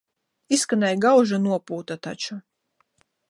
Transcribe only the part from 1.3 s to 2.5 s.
nopūta taču.